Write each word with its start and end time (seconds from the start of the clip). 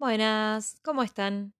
Buenas, 0.00 0.80
¿cómo 0.82 1.02
están? 1.02 1.52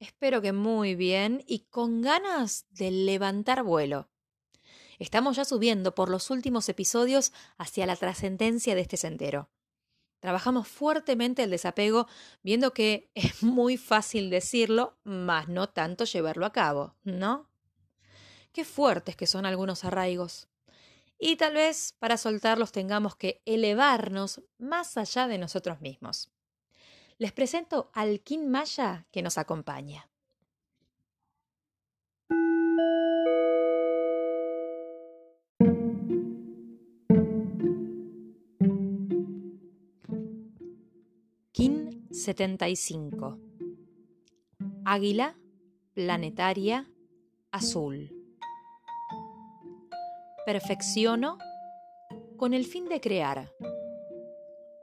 Espero 0.00 0.42
que 0.42 0.52
muy 0.52 0.94
bien 0.94 1.42
y 1.46 1.60
con 1.60 2.02
ganas 2.02 2.66
de 2.68 2.90
levantar 2.90 3.62
vuelo. 3.62 4.10
Estamos 4.98 5.36
ya 5.36 5.46
subiendo 5.46 5.94
por 5.94 6.10
los 6.10 6.28
últimos 6.28 6.68
episodios 6.68 7.32
hacia 7.56 7.86
la 7.86 7.96
trascendencia 7.96 8.74
de 8.74 8.82
este 8.82 8.98
sendero. 8.98 9.48
Trabajamos 10.20 10.68
fuertemente 10.68 11.42
el 11.42 11.48
desapego, 11.48 12.06
viendo 12.42 12.74
que 12.74 13.10
es 13.14 13.42
muy 13.42 13.78
fácil 13.78 14.28
decirlo, 14.28 14.98
mas 15.02 15.48
no 15.48 15.70
tanto 15.70 16.04
llevarlo 16.04 16.44
a 16.44 16.52
cabo, 16.52 16.96
¿no? 17.02 17.48
Qué 18.52 18.66
fuertes 18.66 19.16
que 19.16 19.26
son 19.26 19.46
algunos 19.46 19.84
arraigos. 19.86 20.50
Y 21.18 21.36
tal 21.36 21.54
vez 21.54 21.94
para 21.98 22.18
soltarlos 22.18 22.72
tengamos 22.72 23.16
que 23.16 23.40
elevarnos 23.46 24.42
más 24.58 24.98
allá 24.98 25.28
de 25.28 25.38
nosotros 25.38 25.80
mismos. 25.80 26.30
Les 27.18 27.32
presento 27.32 27.90
al 27.94 28.20
Kin 28.20 28.50
Maya 28.50 29.06
que 29.10 29.22
nos 29.22 29.38
acompaña. 29.38 30.10
Kin 41.52 42.06
75 42.10 43.38
Águila 44.84 45.38
planetaria 45.94 46.86
azul. 47.50 48.12
Perfecciono 50.44 51.38
con 52.36 52.52
el 52.52 52.66
fin 52.66 52.90
de 52.90 53.00
crear, 53.00 53.50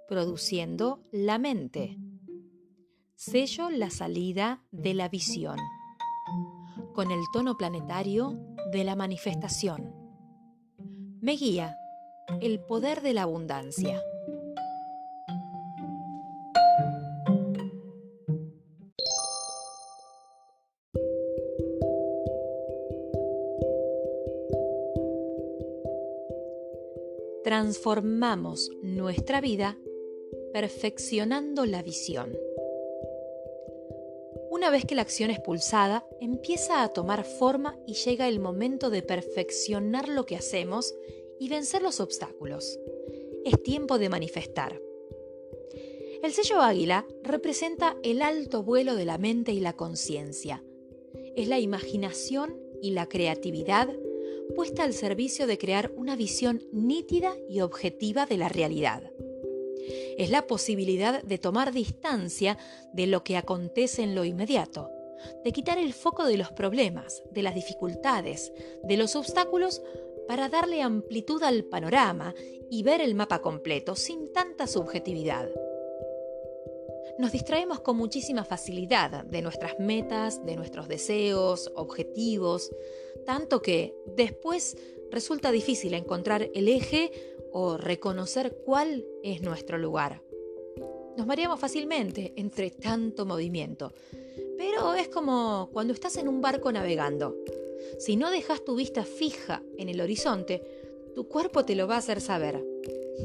produciendo 0.07 1.03
la 1.11 1.37
mente. 1.37 1.99
Sello 3.25 3.69
la 3.69 3.89
salida 3.89 4.61
de 4.73 4.93
la 4.93 5.07
visión, 5.07 5.57
con 6.93 7.09
el 7.09 7.21
tono 7.31 7.55
planetario 7.55 8.37
de 8.73 8.83
la 8.83 8.97
manifestación. 8.97 9.95
Me 11.21 11.37
guía 11.37 11.77
el 12.41 12.59
poder 12.59 13.01
de 13.01 13.13
la 13.13 13.21
abundancia. 13.21 14.03
transformamos 27.45 28.69
nuestra 28.81 29.39
vida 29.39 29.77
perfeccionando 30.53 31.65
la 31.65 31.83
visión. 31.83 32.35
Una 34.63 34.71
vez 34.71 34.85
que 34.85 34.95
la 34.95 35.01
acción 35.01 35.29
es 35.29 35.41
pulsada, 35.41 36.07
empieza 36.21 36.83
a 36.83 36.87
tomar 36.87 37.25
forma 37.25 37.77
y 37.85 37.95
llega 37.95 38.29
el 38.29 38.39
momento 38.39 38.89
de 38.89 39.01
perfeccionar 39.01 40.07
lo 40.07 40.25
que 40.25 40.37
hacemos 40.37 40.95
y 41.37 41.49
vencer 41.49 41.81
los 41.81 41.99
obstáculos. 41.99 42.79
Es 43.43 43.61
tiempo 43.61 43.99
de 43.99 44.07
manifestar. 44.07 44.81
El 46.23 46.31
sello 46.31 46.61
águila 46.61 47.05
representa 47.23 47.97
el 48.03 48.21
alto 48.21 48.63
vuelo 48.63 48.95
de 48.95 49.03
la 49.03 49.17
mente 49.17 49.51
y 49.51 49.59
la 49.59 49.73
conciencia. 49.73 50.63
Es 51.35 51.49
la 51.49 51.59
imaginación 51.59 52.57
y 52.81 52.91
la 52.91 53.09
creatividad 53.09 53.89
puesta 54.55 54.83
al 54.83 54.93
servicio 54.93 55.45
de 55.45 55.57
crear 55.57 55.91
una 55.97 56.15
visión 56.15 56.63
nítida 56.71 57.35
y 57.49 57.59
objetiva 57.59 58.25
de 58.25 58.37
la 58.37 58.47
realidad. 58.47 59.11
Es 60.17 60.29
la 60.29 60.47
posibilidad 60.47 61.23
de 61.23 61.37
tomar 61.37 61.73
distancia 61.73 62.57
de 62.93 63.07
lo 63.07 63.23
que 63.23 63.37
acontece 63.37 64.03
en 64.03 64.15
lo 64.15 64.25
inmediato, 64.25 64.89
de 65.43 65.51
quitar 65.51 65.77
el 65.77 65.93
foco 65.93 66.25
de 66.25 66.37
los 66.37 66.51
problemas, 66.51 67.23
de 67.31 67.43
las 67.43 67.55
dificultades, 67.55 68.51
de 68.83 68.97
los 68.97 69.15
obstáculos 69.15 69.81
para 70.27 70.49
darle 70.49 70.81
amplitud 70.81 71.43
al 71.43 71.65
panorama 71.65 72.33
y 72.69 72.83
ver 72.83 73.01
el 73.01 73.15
mapa 73.15 73.41
completo 73.41 73.95
sin 73.95 74.31
tanta 74.31 74.67
subjetividad. 74.67 75.49
Nos 77.19 77.31
distraemos 77.31 77.79
con 77.81 77.97
muchísima 77.97 78.43
facilidad 78.43 79.23
de 79.25 79.41
nuestras 79.43 79.77
metas, 79.79 80.43
de 80.45 80.55
nuestros 80.55 80.87
deseos, 80.87 81.71
objetivos, 81.75 82.71
tanto 83.25 83.61
que 83.61 83.93
después 84.15 84.75
resulta 85.13 85.51
difícil 85.51 85.93
encontrar 85.93 86.49
el 86.53 86.67
eje 86.67 87.11
o 87.51 87.77
reconocer 87.77 88.57
cuál 88.65 89.05
es 89.21 89.41
nuestro 89.41 89.77
lugar. 89.77 90.23
Nos 91.15 91.27
mareamos 91.27 91.59
fácilmente 91.59 92.33
entre 92.35 92.71
tanto 92.71 93.25
movimiento, 93.25 93.93
pero 94.57 94.95
es 94.95 95.07
como 95.09 95.69
cuando 95.71 95.93
estás 95.93 96.17
en 96.17 96.27
un 96.27 96.41
barco 96.41 96.71
navegando. 96.71 97.37
Si 97.99 98.15
no 98.15 98.31
dejas 98.31 98.65
tu 98.65 98.75
vista 98.75 99.05
fija 99.05 99.61
en 99.77 99.87
el 99.87 100.01
horizonte, 100.01 100.63
tu 101.13 101.27
cuerpo 101.27 101.63
te 101.63 101.75
lo 101.75 101.87
va 101.87 101.95
a 101.95 101.99
hacer 101.99 102.19
saber. 102.19 102.65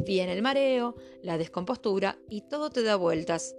Viene 0.05 0.35
el 0.35 0.43
mareo, 0.43 0.95
la 1.23 1.39
descompostura 1.39 2.19
y 2.29 2.43
todo 2.43 2.69
te 2.69 2.83
da 2.83 2.97
vueltas. 2.97 3.57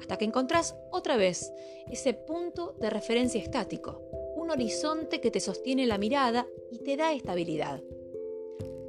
Hasta 0.00 0.16
que 0.16 0.24
encontrás 0.24 0.74
otra 0.90 1.16
vez 1.18 1.52
ese 1.90 2.14
punto 2.14 2.74
de 2.80 2.88
referencia 2.88 3.42
estático, 3.42 4.00
un 4.44 4.50
horizonte 4.50 5.22
que 5.22 5.30
te 5.30 5.40
sostiene 5.40 5.86
la 5.86 5.96
mirada 5.96 6.46
y 6.70 6.78
te 6.80 6.98
da 6.98 7.14
estabilidad. 7.14 7.82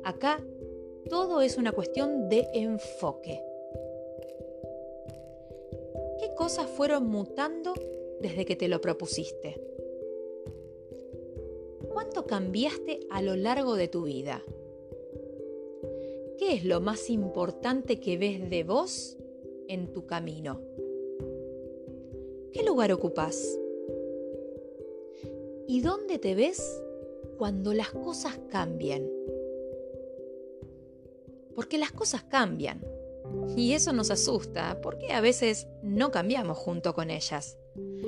Acá 0.03 0.45
todo 1.09 1.41
es 1.41 1.57
una 1.57 1.71
cuestión 1.71 2.27
de 2.27 2.45
enfoque. 2.53 3.41
¿Qué 6.19 6.33
cosas 6.35 6.69
fueron 6.69 7.07
mutando 7.07 7.73
desde 8.19 8.43
que 8.43 8.57
te 8.57 8.67
lo 8.67 8.81
propusiste? 8.81 9.61
¿Cuánto 11.87 12.25
cambiaste 12.25 13.07
a 13.09 13.21
lo 13.21 13.37
largo 13.37 13.75
de 13.75 13.87
tu 13.87 14.03
vida? 14.03 14.43
¿Qué 16.37 16.53
es 16.53 16.65
lo 16.65 16.81
más 16.81 17.09
importante 17.09 18.01
que 18.01 18.17
ves 18.17 18.49
de 18.49 18.65
vos 18.65 19.17
en 19.69 19.93
tu 19.93 20.05
camino? 20.05 20.59
¿Qué 22.51 22.61
lugar 22.63 22.91
ocupas? 22.91 23.57
¿Y 25.67 25.81
dónde 25.81 26.19
te 26.19 26.35
ves 26.35 26.81
cuando 27.37 27.73
las 27.73 27.89
cosas 27.89 28.39
cambian? 28.49 29.09
Porque 31.55 31.77
las 31.79 31.91
cosas 31.91 32.23
cambian. 32.23 32.85
Y 33.57 33.73
eso 33.73 33.91
nos 33.91 34.11
asusta, 34.11 34.79
porque 34.81 35.13
a 35.13 35.21
veces 35.21 35.67
no 35.81 36.11
cambiamos 36.11 36.57
junto 36.57 36.93
con 36.93 37.09
ellas. 37.09 37.57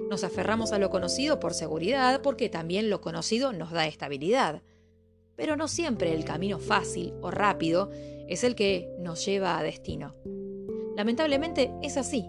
Nos 0.09 0.23
aferramos 0.23 0.71
a 0.71 0.77
lo 0.77 0.91
conocido 0.91 1.39
por 1.39 1.55
seguridad, 1.55 2.21
porque 2.21 2.49
también 2.49 2.89
lo 2.91 3.01
conocido 3.01 3.51
nos 3.53 3.71
da 3.71 3.87
estabilidad. 3.87 4.61
Pero 5.35 5.55
no 5.55 5.67
siempre 5.67 6.13
el 6.13 6.25
camino 6.25 6.59
fácil 6.59 7.15
o 7.21 7.31
rápido 7.31 7.89
es 8.27 8.43
el 8.43 8.53
que 8.53 8.93
nos 8.99 9.25
lleva 9.25 9.57
a 9.57 9.63
destino. 9.63 10.15
Lamentablemente 10.95 11.71
es 11.81 11.97
así. 11.97 12.25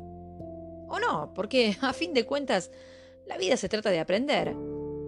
O 0.88 0.98
no, 0.98 1.34
porque 1.34 1.76
a 1.82 1.92
fin 1.92 2.14
de 2.14 2.24
cuentas 2.24 2.70
la 3.26 3.36
vida 3.36 3.58
se 3.58 3.68
trata 3.68 3.90
de 3.90 4.00
aprender, 4.00 4.56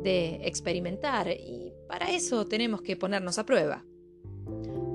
de 0.02 0.40
experimentar 0.46 1.28
y 1.28 1.72
para 1.88 2.10
eso 2.10 2.46
tenemos 2.46 2.82
que 2.82 2.96
ponernos 2.96 3.38
a 3.38 3.46
prueba. 3.46 3.84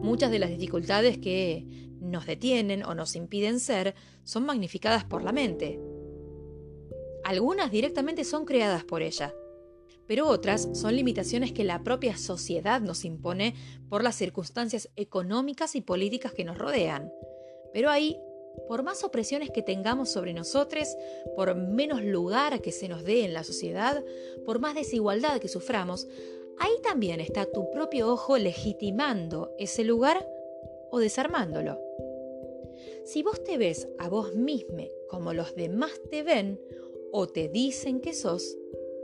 Muchas 0.02 0.31
de 0.31 0.40
las 0.40 0.50
dificultades 0.50 1.18
que 1.18 1.66
nos 2.00 2.25
detienen 2.25 2.84
o 2.84 2.96
nos 2.96 3.16
impiden 3.16 3.60
ser 3.60 3.96
son 4.24 4.46
magnificadas 4.46 5.04
por 5.04 5.24
la 5.24 5.31
mente. 5.31 5.80
Algunas 7.24 7.72
directamente 7.72 8.24
son 8.24 8.46
creadas 8.46 8.84
por 8.84 9.02
ella, 9.02 9.34
pero 10.07 10.28
otras 10.28 10.69
son 10.74 10.96
limitaciones 10.96 11.51
que 11.51 11.63
la 11.63 11.84
propia 11.84 12.18
sociedad 12.18 12.81
nos 12.81 13.06
impone 13.06 13.56
por 13.90 14.04
las 14.04 14.16
circunstancias 14.16 14.90
económicas 14.96 15.75
y 15.75 15.81
políticas 15.81 16.34
que 16.34 16.46
nos 16.46 16.58
rodean. 16.58 17.12
Pero 17.74 17.90
ahí 17.90 18.18
por 18.68 18.84
más 18.84 19.04
opresiones 19.04 19.52
que 19.52 19.62
tengamos 19.62 20.10
sobre 20.10 20.34
nosotros, 20.34 20.96
por 21.36 21.56
menos 21.56 22.04
lugar 22.04 22.62
que 22.62 22.72
se 22.72 22.88
nos 22.88 23.04
dé 23.04 23.24
en 23.24 23.34
la 23.34 23.44
sociedad, 23.44 24.04
por 24.46 24.60
más 24.60 24.75
desigualdad 24.75 25.40
que 25.40 25.48
suframos, 25.48 26.07
ahí 26.57 26.74
también 26.84 27.19
está 27.19 27.46
tu 27.46 27.69
propio 27.72 28.12
ojo 28.12 28.38
legitimando 28.38 29.54
ese 29.57 29.84
lugar 29.84 30.28
o 30.92 31.00
desarmándolo. 31.00 31.80
Si 33.04 33.24
vos 33.24 33.44
te 33.44 33.57
ves 33.57 33.88
a 34.00 34.10
vos 34.10 34.36
mismo 34.36 34.88
como 35.08 35.34
los 35.34 35.56
demás 35.56 35.92
te 36.10 36.24
ven 36.24 36.60
o 37.12 37.28
te 37.28 37.48
dicen 37.48 38.01
que 38.01 38.13
sos, 38.13 38.58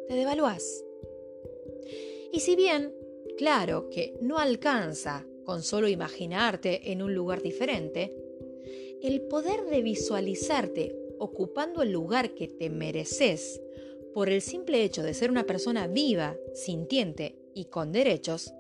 te 0.08 0.16
devaluás. 0.16 0.84
Y 2.34 2.40
si 2.40 2.56
bien, 2.56 2.94
claro 3.38 3.90
que 3.90 4.18
no 4.22 4.40
alcanza 4.40 5.28
con 5.46 5.64
solo 5.64 5.88
imaginarte 5.88 6.92
en 6.92 7.02
un 7.02 7.14
lugar 7.14 7.42
diferente, 7.42 8.21
el 9.02 9.22
poder 9.22 9.66
de 9.66 9.82
visualizarte 9.82 10.96
ocupando 11.20 11.82
el 11.82 11.92
lugar 11.92 12.34
que 12.34 12.48
te 12.48 12.70
mereces 12.70 13.62
por 14.14 14.30
el 14.30 14.42
simple 14.42 14.84
hecho 14.84 15.04
de 15.04 15.14
ser 15.14 15.32
una 15.32 15.46
persona 15.46 15.88
viva, 15.88 16.36
sintiente 16.54 17.36
y 17.54 17.66
con 17.66 17.92
derechos, 17.92 18.54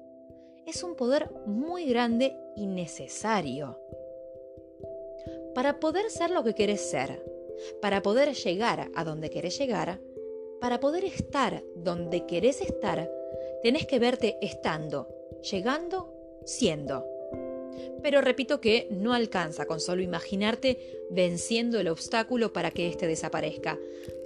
es 0.65 0.83
un 0.83 0.95
poder 0.95 1.29
muy 1.45 1.85
grande 1.85 2.37
y 2.55 2.67
necesario. 2.67 3.79
Para 5.53 5.79
poder 5.79 6.09
ser 6.09 6.31
lo 6.31 6.43
que 6.43 6.53
querés 6.53 6.81
ser, 6.81 7.23
para 7.81 8.01
poder 8.01 8.33
llegar 8.33 8.89
a 8.95 9.03
donde 9.03 9.29
querés 9.29 9.57
llegar, 9.57 9.99
para 10.59 10.79
poder 10.79 11.03
estar 11.03 11.63
donde 11.75 12.25
querés 12.25 12.61
estar, 12.61 13.11
tenés 13.63 13.85
que 13.85 13.99
verte 13.99 14.37
estando, 14.41 15.09
llegando, 15.51 16.13
siendo. 16.45 17.10
Pero 18.01 18.21
repito 18.21 18.61
que 18.61 18.87
no 18.91 19.13
alcanza 19.13 19.65
con 19.65 19.79
solo 19.79 20.01
imaginarte 20.01 21.05
venciendo 21.09 21.79
el 21.79 21.87
obstáculo 21.87 22.53
para 22.53 22.71
que 22.71 22.87
éste 22.87 23.07
desaparezca. 23.07 23.77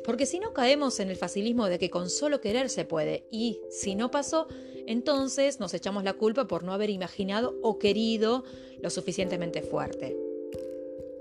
Porque 0.03 0.25
si 0.25 0.39
no 0.39 0.53
caemos 0.53 0.99
en 0.99 1.09
el 1.09 1.17
facilismo 1.17 1.67
de 1.67 1.79
que 1.79 1.89
con 1.89 2.09
solo 2.09 2.41
querer 2.41 2.69
se 2.69 2.85
puede 2.85 3.25
y 3.31 3.59
si 3.69 3.95
no 3.95 4.11
pasó, 4.11 4.47
entonces 4.85 5.59
nos 5.59 5.73
echamos 5.73 6.03
la 6.03 6.13
culpa 6.13 6.47
por 6.47 6.63
no 6.63 6.73
haber 6.73 6.89
imaginado 6.89 7.57
o 7.61 7.79
querido 7.79 8.43
lo 8.81 8.89
suficientemente 8.89 9.61
fuerte. 9.61 10.15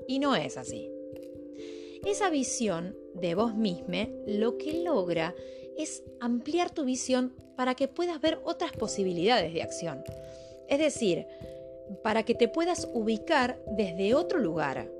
Y 0.07 0.19
no 0.19 0.37
es 0.37 0.57
así. 0.57 0.91
Esa 2.05 2.29
visión 2.29 2.95
de 3.15 3.35
vos 3.35 3.55
misma 3.55 4.09
lo 4.27 4.59
que 4.59 4.83
logra 4.83 5.35
es 5.79 6.03
ampliar 6.21 6.71
tu 6.71 6.85
visión 6.85 7.33
para 7.57 7.75
que 7.75 7.89
puedas 7.89 8.21
ver 8.21 8.39
otras 8.45 8.73
posibilidades 8.73 9.55
de 9.55 9.63
acción. 9.63 10.05
Es 10.69 10.79
decir, 10.79 11.27
para 12.03 12.23
que 12.25 12.35
te 12.35 12.49
puedas 12.49 12.89
ubicar 12.93 13.63
desde 13.67 14.15
otro 14.15 14.39
lugar, 14.39 14.91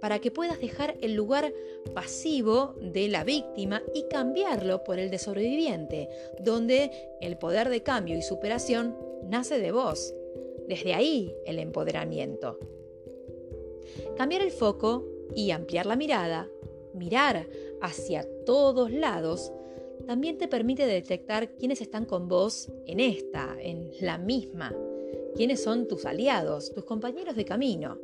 para 0.00 0.18
que 0.18 0.30
puedas 0.30 0.60
dejar 0.60 0.96
el 1.00 1.14
lugar 1.14 1.52
pasivo 1.94 2.74
de 2.80 3.08
la 3.08 3.24
víctima 3.24 3.82
y 3.94 4.04
cambiarlo 4.08 4.84
por 4.84 4.98
el 4.98 5.10
de 5.10 5.18
sobreviviente, 5.18 6.08
donde 6.40 6.90
el 7.20 7.38
poder 7.38 7.68
de 7.68 7.82
cambio 7.82 8.16
y 8.16 8.22
superación 8.22 8.96
nace 9.24 9.58
de 9.58 9.72
vos. 9.72 10.14
Desde 10.68 10.94
ahí 10.94 11.34
el 11.46 11.58
empoderamiento. 11.58 12.58
Cambiar 14.16 14.42
el 14.42 14.50
foco 14.50 15.04
y 15.34 15.50
ampliar 15.50 15.86
la 15.86 15.96
mirada, 15.96 16.48
mirar 16.92 17.48
hacia 17.80 18.26
todos 18.44 18.90
lados, 18.90 19.52
también 20.06 20.38
te 20.38 20.48
permite 20.48 20.86
detectar 20.86 21.56
quiénes 21.56 21.80
están 21.80 22.04
con 22.04 22.28
vos 22.28 22.70
en 22.86 23.00
esta, 23.00 23.56
en 23.60 23.90
la 24.00 24.18
misma, 24.18 24.74
quiénes 25.36 25.62
son 25.62 25.86
tus 25.86 26.04
aliados, 26.06 26.72
tus 26.72 26.84
compañeros 26.84 27.36
de 27.36 27.44
camino. 27.44 27.98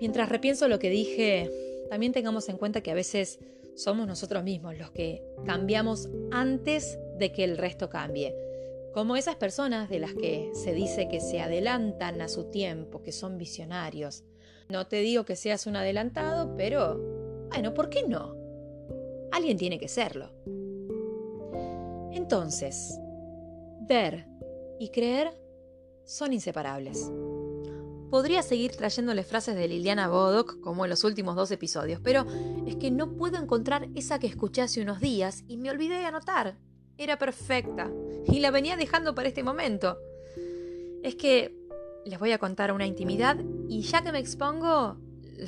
Mientras 0.00 0.28
repienso 0.28 0.68
lo 0.68 0.78
que 0.78 0.90
dije, 0.90 1.50
también 1.90 2.12
tengamos 2.12 2.48
en 2.48 2.56
cuenta 2.56 2.82
que 2.82 2.90
a 2.90 2.94
veces 2.94 3.40
somos 3.74 4.06
nosotros 4.06 4.44
mismos 4.44 4.78
los 4.78 4.90
que 4.90 5.22
cambiamos 5.44 6.08
antes 6.30 6.98
de 7.18 7.32
que 7.32 7.44
el 7.44 7.58
resto 7.58 7.88
cambie. 7.88 8.34
Como 8.92 9.16
esas 9.16 9.34
personas 9.34 9.90
de 9.90 9.98
las 9.98 10.14
que 10.14 10.52
se 10.54 10.72
dice 10.72 11.08
que 11.08 11.20
se 11.20 11.40
adelantan 11.40 12.20
a 12.20 12.28
su 12.28 12.44
tiempo, 12.44 13.02
que 13.02 13.10
son 13.10 13.38
visionarios. 13.38 14.22
No 14.68 14.86
te 14.86 15.00
digo 15.00 15.24
que 15.24 15.34
seas 15.34 15.66
un 15.66 15.76
adelantado, 15.76 16.54
pero 16.56 16.96
bueno, 17.50 17.74
¿por 17.74 17.90
qué 17.90 18.04
no? 18.06 18.36
Alguien 19.32 19.56
tiene 19.58 19.80
que 19.80 19.88
serlo. 19.88 20.30
Entonces, 22.12 23.00
ver 23.80 24.26
y 24.78 24.90
creer 24.90 25.32
son 26.04 26.32
inseparables. 26.32 27.10
Podría 28.10 28.42
seguir 28.42 28.76
trayéndole 28.76 29.24
frases 29.24 29.56
de 29.56 29.66
Liliana 29.66 30.08
Bodoc 30.08 30.60
como 30.60 30.84
en 30.84 30.90
los 30.90 31.02
últimos 31.04 31.34
dos 31.34 31.50
episodios, 31.50 32.00
pero 32.02 32.24
es 32.66 32.76
que 32.76 32.90
no 32.90 33.16
puedo 33.16 33.38
encontrar 33.38 33.88
esa 33.94 34.18
que 34.18 34.26
escuché 34.26 34.62
hace 34.62 34.82
unos 34.82 35.00
días 35.00 35.42
y 35.48 35.56
me 35.56 35.70
olvidé 35.70 35.98
de 35.98 36.06
anotar. 36.06 36.56
Era 36.96 37.18
perfecta 37.18 37.90
y 38.28 38.38
la 38.38 38.52
venía 38.52 38.76
dejando 38.76 39.14
para 39.14 39.28
este 39.28 39.42
momento. 39.42 39.98
Es 41.02 41.16
que 41.16 41.56
les 42.04 42.18
voy 42.18 42.32
a 42.32 42.38
contar 42.38 42.70
una 42.72 42.86
intimidad 42.86 43.36
y 43.68 43.80
ya 43.82 44.02
que 44.02 44.12
me 44.12 44.20
expongo, 44.20 44.96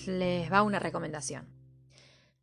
les 0.06 0.50
va 0.50 0.62
una 0.62 0.81
recomendación. 0.81 1.56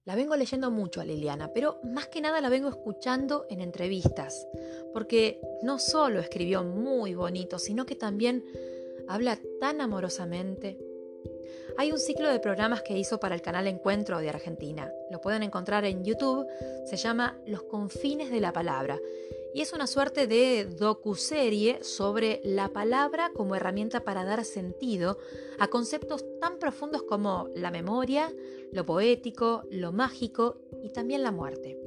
La 0.06 0.16
vengo 0.16 0.36
leyendo 0.36 0.70
mucho 0.70 1.00
a 1.00 1.06
Liliana, 1.06 1.54
pero 1.54 1.80
más 1.84 2.08
que 2.08 2.20
nada 2.20 2.42
la 2.42 2.50
vengo 2.50 2.68
escuchando 2.68 3.46
en 3.50 3.62
entrevistas, 3.62 4.46
porque 4.92 5.40
no 5.62 5.80
solo 5.80 6.20
escribió 6.20 6.62
muy 6.64 7.16
bonito, 7.16 7.58
sino 7.58 7.86
que 7.86 7.96
también 7.96 8.44
habla 9.08 9.40
tan 9.62 9.80
amorosamente. 9.80 10.78
Hay 11.78 11.94
un 11.94 12.00
ciclo 12.00 12.30
de 12.30 12.42
programas 12.42 12.82
que 12.82 12.98
hizo 12.98 13.20
para 13.20 13.34
el 13.34 13.42
canal 13.42 13.66
Encuentro 13.68 14.20
de 14.20 14.28
Argentina. 14.28 14.92
Lo 15.10 15.22
pueden 15.22 15.42
encontrar 15.42 15.86
en 15.86 16.04
YouTube. 16.04 16.46
Se 16.86 16.98
llama 16.98 17.40
Los 17.46 17.64
confines 17.64 18.30
de 18.30 18.42
la 18.42 18.52
palabra. 18.52 19.00
Y 19.54 19.62
es 19.62 19.72
una 19.72 19.86
suerte 19.86 20.26
de 20.26 20.66
docuserie 20.66 21.84
sobre 21.84 22.42
la 22.44 22.70
palabra 22.70 23.32
como 23.36 23.56
herramienta 23.56 24.04
para 24.04 24.24
dar 24.24 24.46
sentido 24.46 25.20
a 25.60 25.68
conceptos 25.68 26.26
tan 26.40 26.58
profundos 26.58 27.04
como 27.04 27.50
la 27.56 27.70
memoria, 27.70 28.34
lo 28.72 28.86
poético, 28.86 29.64
lo 29.70 29.92
mágico 29.92 30.58
y 30.82 30.90
también 30.90 31.22
la 31.22 31.32
muerte. 31.32 31.78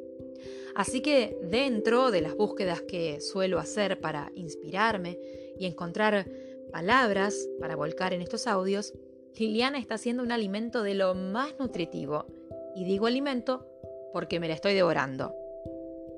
Así 0.77 1.01
que 1.01 1.39
dentro 1.43 2.11
de 2.11 2.21
las 2.21 2.37
búsquedas 2.37 2.83
que 2.83 3.21
suelo 3.21 3.59
hacer 3.59 3.99
para 4.01 4.31
inspirarme 4.35 5.19
y 5.59 5.67
encontrar 5.67 6.29
palabras 6.71 7.49
para 7.59 7.75
volcar 7.75 8.13
en 8.13 8.23
estos 8.23 8.47
audios, 8.47 8.93
Liliana 9.39 9.79
está 9.79 9.95
haciendo 9.95 10.23
un 10.23 10.33
alimento 10.33 10.83
de 10.83 10.95
lo 10.95 11.15
más 11.15 11.59
nutritivo. 11.59 12.27
Y 12.75 12.85
digo 12.85 13.07
alimento 13.07 13.67
porque 14.13 14.39
me 14.39 14.49
la 14.49 14.55
estoy 14.55 14.75
devorando. 14.75 15.35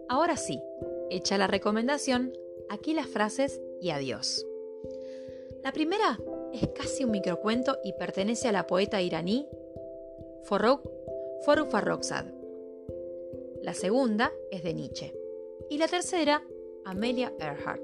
Ahora 0.09 0.37
sí, 0.37 0.61
hecha 1.11 1.39
la 1.39 1.47
recomendación, 1.47 2.33
aquí 2.69 2.95
las 2.95 3.07
frases 3.07 3.61
y 3.81 3.91
adiós. 3.91 4.45
La 5.63 5.73
primera 5.73 6.19
es 6.53 6.69
casi 6.69 7.05
un 7.05 7.11
microcuento 7.11 7.79
y 7.85 7.93
pertenece 7.95 8.49
a 8.49 8.53
la 8.53 8.67
poeta 8.67 9.03
iraní 9.03 9.47
Farrokh 10.45 10.83
Farrokhzad. 11.45 12.27
La 13.63 13.75
segunda 13.75 14.33
es 14.51 14.63
de 14.63 14.75
Nietzsche. 14.75 15.15
Y 15.69 15.79
la 15.79 15.89
tercera, 15.89 16.43
Amelia 16.85 17.33
Earhart. 17.39 17.83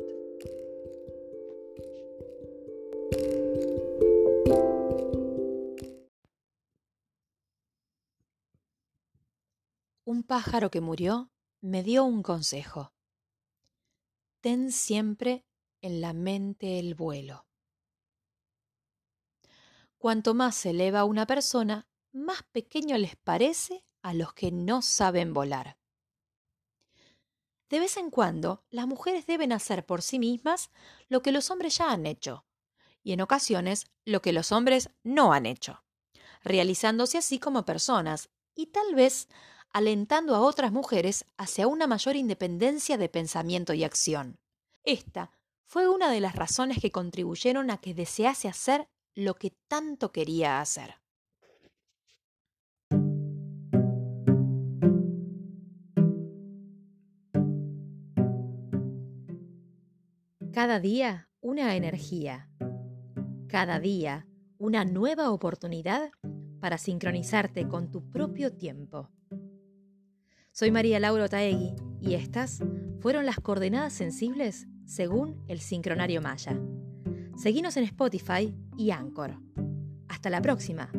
Un 10.06 10.22
pájaro 10.22 10.70
que 10.70 10.80
murió 10.80 11.30
me 11.60 11.82
dio 11.82 12.04
un 12.04 12.22
consejo. 12.22 12.92
Ten 14.44 14.72
siempre 14.72 15.46
en 15.80 16.02
la 16.02 16.12
mente 16.12 16.78
el 16.78 16.94
vuelo. 16.94 17.46
Cuanto 19.96 20.34
más 20.34 20.54
se 20.54 20.68
eleva 20.68 21.04
una 21.04 21.26
persona, 21.26 21.88
más 22.12 22.42
pequeño 22.52 22.98
les 22.98 23.16
parece 23.16 23.86
a 24.02 24.12
los 24.12 24.34
que 24.34 24.52
no 24.52 24.82
saben 24.82 25.32
volar. 25.32 25.78
De 27.70 27.80
vez 27.80 27.96
en 27.96 28.10
cuando, 28.10 28.66
las 28.68 28.86
mujeres 28.86 29.24
deben 29.24 29.50
hacer 29.50 29.86
por 29.86 30.02
sí 30.02 30.18
mismas 30.18 30.70
lo 31.08 31.22
que 31.22 31.32
los 31.32 31.50
hombres 31.50 31.78
ya 31.78 31.90
han 31.90 32.04
hecho, 32.04 32.44
y 33.02 33.14
en 33.14 33.22
ocasiones 33.22 33.86
lo 34.04 34.20
que 34.20 34.34
los 34.34 34.52
hombres 34.52 34.90
no 35.04 35.32
han 35.32 35.46
hecho, 35.46 35.84
realizándose 36.42 37.16
así 37.16 37.38
como 37.38 37.64
personas 37.64 38.28
y 38.54 38.66
tal 38.66 38.94
vez 38.94 39.26
alentando 39.74 40.36
a 40.36 40.40
otras 40.40 40.70
mujeres 40.70 41.26
hacia 41.36 41.66
una 41.66 41.88
mayor 41.88 42.14
independencia 42.14 42.96
de 42.96 43.08
pensamiento 43.08 43.74
y 43.74 43.82
acción. 43.82 44.38
Esta 44.84 45.32
fue 45.66 45.88
una 45.88 46.12
de 46.12 46.20
las 46.20 46.36
razones 46.36 46.78
que 46.80 46.92
contribuyeron 46.92 47.72
a 47.72 47.78
que 47.78 47.92
desease 47.92 48.46
hacer 48.46 48.88
lo 49.16 49.34
que 49.34 49.50
tanto 49.66 50.12
quería 50.12 50.60
hacer. 50.60 50.94
Cada 60.52 60.78
día 60.78 61.28
una 61.40 61.74
energía. 61.74 62.48
Cada 63.48 63.80
día 63.80 64.28
una 64.56 64.84
nueva 64.84 65.30
oportunidad 65.32 66.12
para 66.60 66.78
sincronizarte 66.78 67.66
con 67.66 67.90
tu 67.90 68.08
propio 68.08 68.52
tiempo. 68.52 69.10
Soy 70.56 70.70
María 70.70 71.00
Laura 71.00 71.28
Taegui 71.28 71.74
y 72.00 72.14
estas 72.14 72.62
fueron 73.00 73.26
las 73.26 73.40
coordenadas 73.40 73.92
sensibles 73.92 74.68
según 74.86 75.42
el 75.48 75.58
sincronario 75.58 76.22
Maya. 76.22 76.56
Seguinos 77.36 77.76
en 77.76 77.82
Spotify 77.82 78.54
y 78.76 78.92
Anchor. 78.92 79.34
Hasta 80.06 80.30
la 80.30 80.40
próxima. 80.40 80.92